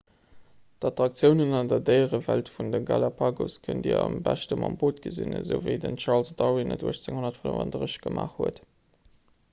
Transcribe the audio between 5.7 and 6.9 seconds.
den charles darwin et